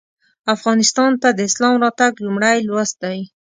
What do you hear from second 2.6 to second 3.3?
لوست دی.